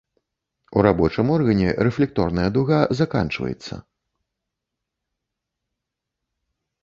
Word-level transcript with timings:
У 0.79 0.83
рабочым 0.85 1.27
органе 1.35 1.69
рэфлекторная 1.87 2.45
дуга 2.55 2.79
заканчваецца. 3.01 3.77